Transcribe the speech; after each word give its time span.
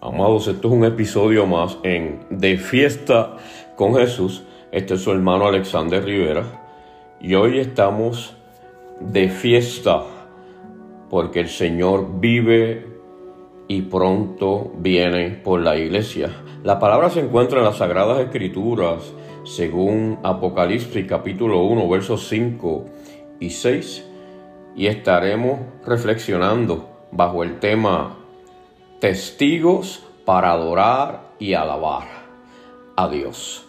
Amados, 0.00 0.46
esto 0.46 0.68
es 0.68 0.74
un 0.74 0.84
episodio 0.84 1.44
más 1.44 1.76
en 1.82 2.20
De 2.30 2.56
Fiesta 2.56 3.36
con 3.74 3.96
Jesús. 3.96 4.44
Este 4.70 4.94
es 4.94 5.00
su 5.00 5.10
hermano 5.10 5.48
Alexander 5.48 6.04
Rivera. 6.04 6.44
Y 7.20 7.34
hoy 7.34 7.58
estamos 7.58 8.36
de 9.00 9.28
fiesta 9.28 10.04
porque 11.10 11.40
el 11.40 11.48
Señor 11.48 12.20
vive 12.20 12.86
y 13.66 13.82
pronto 13.82 14.70
viene 14.78 15.30
por 15.30 15.62
la 15.62 15.76
iglesia. 15.76 16.30
La 16.62 16.78
palabra 16.78 17.10
se 17.10 17.18
encuentra 17.18 17.58
en 17.58 17.64
las 17.64 17.78
Sagradas 17.78 18.20
Escrituras 18.20 19.12
según 19.42 20.20
Apocalipsis 20.22 21.06
capítulo 21.08 21.64
1 21.64 21.88
versos 21.88 22.28
5 22.28 22.84
y 23.40 23.50
6 23.50 24.06
y 24.76 24.86
estaremos 24.86 25.58
reflexionando 25.84 26.88
bajo 27.10 27.42
el 27.42 27.58
tema 27.58 28.17
testigos 29.00 30.02
para 30.24 30.52
adorar 30.52 31.30
y 31.38 31.54
alabar 31.54 32.08
a 32.96 33.08
Dios. 33.08 33.64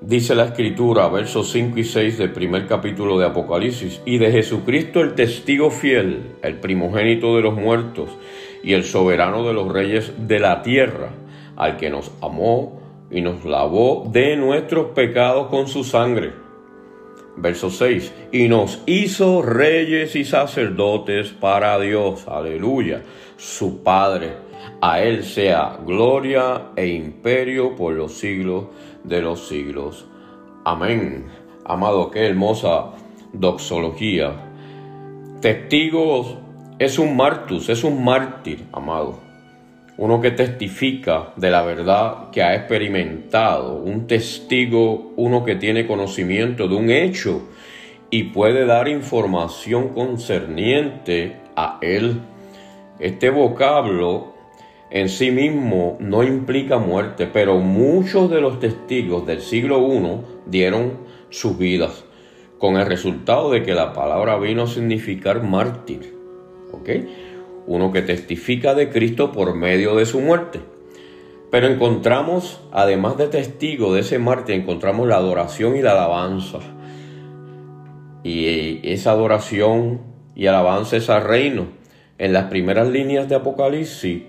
Dice 0.00 0.34
la 0.34 0.44
escritura, 0.44 1.08
versos 1.08 1.50
5 1.50 1.78
y 1.78 1.84
6 1.84 2.18
del 2.18 2.32
primer 2.32 2.66
capítulo 2.66 3.18
de 3.18 3.26
Apocalipsis, 3.26 4.00
y 4.06 4.18
de 4.18 4.30
Jesucristo 4.30 5.00
el 5.00 5.14
testigo 5.14 5.70
fiel, 5.70 6.36
el 6.42 6.54
primogénito 6.54 7.36
de 7.36 7.42
los 7.42 7.54
muertos 7.54 8.10
y 8.62 8.72
el 8.74 8.84
soberano 8.84 9.46
de 9.46 9.52
los 9.52 9.70
reyes 9.70 10.12
de 10.16 10.38
la 10.38 10.62
tierra, 10.62 11.10
al 11.56 11.76
que 11.76 11.90
nos 11.90 12.12
amó 12.22 12.80
y 13.10 13.20
nos 13.20 13.44
lavó 13.44 14.08
de 14.10 14.36
nuestros 14.36 14.92
pecados 14.92 15.48
con 15.48 15.66
su 15.68 15.84
sangre. 15.84 16.47
Verso 17.40 17.70
6, 17.70 18.12
y 18.32 18.48
nos 18.48 18.82
hizo 18.86 19.42
reyes 19.42 20.16
y 20.16 20.24
sacerdotes 20.24 21.28
para 21.28 21.78
Dios, 21.78 22.26
aleluya, 22.26 23.02
su 23.36 23.84
Padre. 23.84 24.32
A 24.80 25.00
Él 25.02 25.22
sea 25.22 25.78
gloria 25.86 26.72
e 26.74 26.88
imperio 26.88 27.76
por 27.76 27.94
los 27.94 28.14
siglos 28.14 28.66
de 29.04 29.22
los 29.22 29.46
siglos. 29.46 30.06
Amén. 30.64 31.26
Amado, 31.64 32.10
qué 32.10 32.26
hermosa 32.26 32.90
doxología. 33.32 34.32
Testigos 35.40 36.36
es 36.80 36.98
un 36.98 37.16
martus, 37.16 37.68
es 37.68 37.84
un 37.84 38.04
mártir, 38.04 38.66
amado. 38.72 39.27
Uno 39.98 40.20
que 40.20 40.30
testifica 40.30 41.32
de 41.34 41.50
la 41.50 41.62
verdad 41.62 42.30
que 42.30 42.40
ha 42.40 42.54
experimentado, 42.54 43.74
un 43.74 44.06
testigo, 44.06 45.12
uno 45.16 45.44
que 45.44 45.56
tiene 45.56 45.88
conocimiento 45.88 46.68
de 46.68 46.76
un 46.76 46.88
hecho 46.88 47.42
y 48.08 48.22
puede 48.24 48.64
dar 48.64 48.86
información 48.86 49.88
concerniente 49.88 51.38
a 51.56 51.78
él. 51.82 52.20
Este 53.00 53.30
vocablo 53.30 54.34
en 54.90 55.08
sí 55.08 55.32
mismo 55.32 55.96
no 55.98 56.22
implica 56.22 56.78
muerte, 56.78 57.26
pero 57.26 57.58
muchos 57.58 58.30
de 58.30 58.40
los 58.40 58.60
testigos 58.60 59.26
del 59.26 59.40
siglo 59.40 59.84
I 59.92 60.20
dieron 60.46 60.92
sus 61.28 61.58
vidas, 61.58 62.04
con 62.58 62.76
el 62.76 62.86
resultado 62.86 63.50
de 63.50 63.64
que 63.64 63.74
la 63.74 63.92
palabra 63.94 64.38
vino 64.38 64.62
a 64.62 64.66
significar 64.68 65.42
mártir. 65.42 66.14
¿Ok? 66.70 66.88
Uno 67.68 67.92
que 67.92 68.02
testifica 68.02 68.74
de 68.74 68.90
Cristo 68.90 69.30
por 69.30 69.54
medio 69.54 69.94
de 69.94 70.04
su 70.04 70.20
muerte. 70.20 70.58
Pero 71.52 71.68
encontramos, 71.68 72.60
además 72.72 73.16
de 73.16 73.28
testigo 73.28 73.94
de 73.94 74.00
ese 74.00 74.18
mártir, 74.18 74.56
encontramos 74.56 75.06
la 75.06 75.16
adoración 75.16 75.76
y 75.76 75.82
la 75.82 75.92
alabanza. 75.92 76.58
Y 78.24 78.80
esa 78.82 79.12
adoración 79.12 80.00
y 80.34 80.46
alabanza 80.46 80.96
es 80.96 81.08
al 81.08 81.22
reino 81.22 81.78
en 82.18 82.32
las 82.32 82.46
primeras 82.46 82.88
líneas 82.88 83.28
de 83.28 83.36
Apocalipsis, 83.36 84.24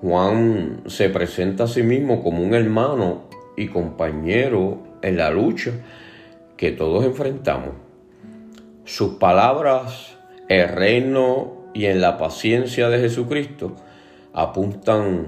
Juan 0.00 0.82
se 0.86 1.08
presenta 1.08 1.64
a 1.64 1.66
sí 1.66 1.82
mismo 1.82 2.22
como 2.22 2.44
un 2.44 2.54
hermano 2.54 3.24
y 3.56 3.66
compañero 3.66 4.78
en 5.02 5.16
la 5.16 5.30
lucha 5.30 5.72
que 6.56 6.70
todos 6.70 7.04
enfrentamos. 7.04 7.70
Sus 8.84 9.14
palabras, 9.14 10.16
el 10.48 10.68
reino 10.68 11.63
y 11.74 11.86
en 11.86 12.00
la 12.00 12.16
paciencia 12.16 12.88
de 12.88 13.00
Jesucristo 13.00 13.74
apuntan 14.32 15.26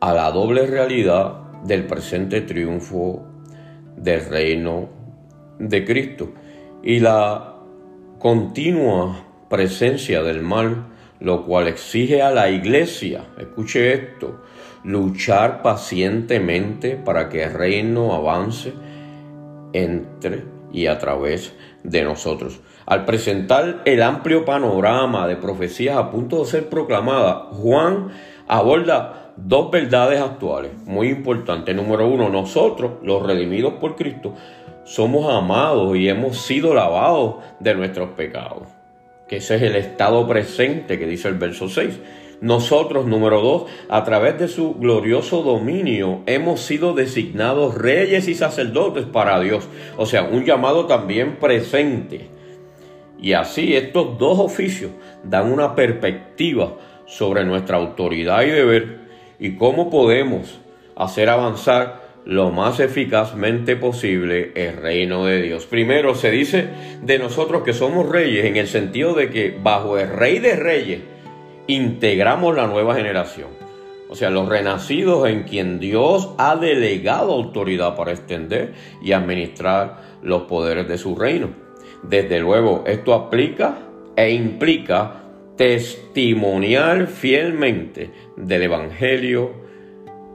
a 0.00 0.12
la 0.12 0.30
doble 0.30 0.66
realidad 0.66 1.34
del 1.64 1.86
presente 1.86 2.40
triunfo 2.42 3.24
del 3.96 4.26
reino 4.26 4.88
de 5.58 5.84
Cristo 5.84 6.32
y 6.82 6.98
la 6.98 7.54
continua 8.18 9.24
presencia 9.48 10.22
del 10.22 10.42
mal 10.42 10.86
lo 11.22 11.44
cual 11.44 11.68
exige 11.68 12.20
a 12.20 12.32
la 12.32 12.50
iglesia, 12.50 13.26
escuche 13.38 13.94
esto, 13.94 14.42
luchar 14.82 15.62
pacientemente 15.62 16.96
para 16.96 17.28
que 17.28 17.44
el 17.44 17.52
reino 17.52 18.12
avance 18.12 18.72
entre 19.72 20.42
y 20.72 20.86
a 20.86 20.98
través 20.98 21.54
de 21.82 22.02
nosotros. 22.02 22.60
Al 22.86 23.04
presentar 23.04 23.82
el 23.84 24.02
amplio 24.02 24.44
panorama 24.44 25.26
de 25.28 25.36
profecías 25.36 25.96
a 25.96 26.10
punto 26.10 26.40
de 26.40 26.46
ser 26.46 26.68
proclamada, 26.68 27.48
Juan 27.52 28.08
aborda 28.48 29.32
dos 29.36 29.70
verdades 29.70 30.20
actuales 30.20 30.72
muy 30.84 31.08
importantes. 31.08 31.74
Número 31.74 32.08
uno, 32.08 32.28
nosotros, 32.28 32.92
los 33.02 33.22
redimidos 33.24 33.74
por 33.74 33.96
Cristo, 33.96 34.34
somos 34.84 35.32
amados 35.32 35.96
y 35.96 36.08
hemos 36.08 36.38
sido 36.38 36.74
lavados 36.74 37.36
de 37.60 37.74
nuestros 37.74 38.10
pecados 38.10 38.66
que 39.32 39.38
ese 39.38 39.56
es 39.56 39.62
el 39.62 39.76
estado 39.76 40.28
presente 40.28 40.98
que 40.98 41.06
dice 41.06 41.26
el 41.26 41.36
verso 41.36 41.66
6. 41.66 41.98
Nosotros, 42.42 43.06
número 43.06 43.40
2, 43.40 43.66
a 43.88 44.02
través 44.02 44.36
de 44.36 44.48
su 44.48 44.74
glorioso 44.74 45.44
dominio 45.44 46.22
hemos 46.26 46.60
sido 46.60 46.92
designados 46.92 47.76
reyes 47.76 48.26
y 48.26 48.34
sacerdotes 48.34 49.04
para 49.04 49.38
Dios. 49.38 49.68
O 49.96 50.06
sea, 50.06 50.24
un 50.24 50.44
llamado 50.44 50.86
también 50.86 51.36
presente. 51.36 52.26
Y 53.20 53.34
así 53.34 53.76
estos 53.76 54.18
dos 54.18 54.40
oficios 54.40 54.90
dan 55.22 55.52
una 55.52 55.76
perspectiva 55.76 56.74
sobre 57.06 57.44
nuestra 57.44 57.76
autoridad 57.76 58.42
y 58.42 58.50
deber 58.50 58.98
y 59.38 59.54
cómo 59.54 59.88
podemos 59.88 60.58
hacer 60.96 61.28
avanzar 61.28 62.02
lo 62.24 62.50
más 62.50 62.80
eficazmente 62.80 63.76
posible 63.76 64.50
el 64.56 64.78
reino 64.78 65.26
de 65.26 65.42
Dios. 65.42 65.66
Primero 65.66 66.16
se 66.16 66.32
dice 66.32 66.70
de 67.02 67.20
nosotros 67.20 67.62
que 67.62 67.72
somos 67.72 68.08
reyes 68.08 68.46
en 68.46 68.56
el 68.56 68.66
sentido 68.66 69.14
de 69.14 69.30
que 69.30 69.56
bajo 69.62 69.96
el 69.96 70.08
rey 70.08 70.40
de 70.40 70.56
reyes 70.56 71.11
integramos 71.66 72.56
la 72.56 72.66
nueva 72.66 72.94
generación. 72.94 73.48
O 74.08 74.14
sea, 74.14 74.28
los 74.28 74.48
renacidos 74.48 75.28
en 75.28 75.44
quien 75.44 75.80
Dios 75.80 76.30
ha 76.36 76.56
delegado 76.56 77.32
autoridad 77.32 77.96
para 77.96 78.12
extender 78.12 78.74
y 79.02 79.12
administrar 79.12 80.02
los 80.22 80.42
poderes 80.42 80.86
de 80.86 80.98
su 80.98 81.16
reino. 81.16 81.48
Desde 82.02 82.40
luego, 82.40 82.84
esto 82.86 83.14
aplica 83.14 83.78
e 84.16 84.30
implica 84.32 85.22
testimoniar 85.56 87.06
fielmente 87.06 88.10
del 88.36 88.62
Evangelio 88.62 89.52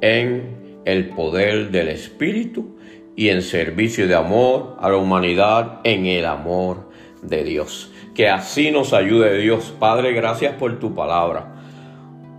en 0.00 0.80
el 0.84 1.10
poder 1.10 1.70
del 1.70 1.88
Espíritu 1.88 2.76
y 3.16 3.30
en 3.30 3.42
servicio 3.42 4.06
de 4.06 4.14
amor 4.14 4.76
a 4.78 4.88
la 4.88 4.96
humanidad 4.96 5.80
en 5.84 6.06
el 6.06 6.24
amor 6.26 6.85
de 7.28 7.44
Dios. 7.44 7.90
Que 8.14 8.28
así 8.28 8.70
nos 8.70 8.92
ayude 8.92 9.38
Dios. 9.38 9.74
Padre, 9.78 10.12
gracias 10.12 10.54
por 10.54 10.78
tu 10.78 10.94
palabra. 10.94 11.54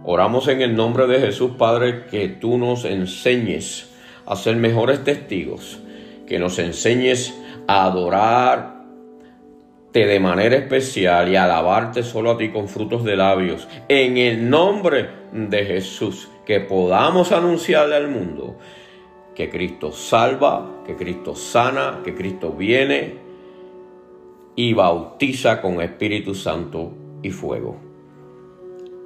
Oramos 0.04 0.48
en 0.48 0.62
el 0.62 0.76
nombre 0.76 1.06
de 1.08 1.20
Jesús, 1.20 1.52
Padre, 1.58 2.06
que 2.06 2.30
tú 2.30 2.58
nos 2.58 2.86
enseñes 2.86 3.94
a 4.26 4.36
ser 4.36 4.56
mejores 4.56 5.04
testigos, 5.04 5.80
que 6.26 6.40
nos 6.40 6.60
enseñes 6.60 7.38
a 7.68 7.86
adorar 7.86 8.78
de 10.06 10.20
manera 10.20 10.56
especial 10.56 11.30
y 11.30 11.36
alabarte 11.36 12.04
solo 12.04 12.32
a 12.32 12.38
ti 12.38 12.50
con 12.50 12.68
frutos 12.68 13.04
de 13.04 13.16
labios. 13.16 13.68
En 13.88 14.18
el 14.18 14.50
nombre 14.50 15.10
de 15.32 15.66
Jesús, 15.66 16.30
que 16.46 16.60
podamos 16.60 17.32
anunciarle 17.32 17.96
al 17.96 18.08
mundo 18.08 18.58
que 19.36 19.50
Cristo 19.50 19.92
salva, 19.92 20.84
que 20.86 20.96
Cristo 20.96 21.36
sana, 21.36 22.02
que 22.04 22.16
Cristo 22.16 22.52
viene 22.52 23.27
y 24.58 24.74
bautiza 24.74 25.62
con 25.62 25.82
Espíritu 25.82 26.34
Santo 26.34 26.92
y 27.22 27.30
fuego. 27.30 27.78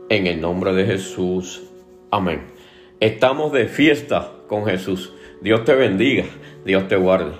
En 0.09 0.25
el 0.25 0.39
nombre 0.39 0.74
de 0.74 0.86
Jesús. 0.86 1.62
Amén. 2.09 2.48
Estamos 3.01 3.51
de 3.51 3.68
fiesta 3.68 4.31
con 4.48 4.65
Jesús. 4.65 5.13
Dios 5.42 5.65
te 5.65 5.75
bendiga. 5.75 6.24
Dios 6.65 6.88
te 6.88 6.95
guarde. 6.95 7.33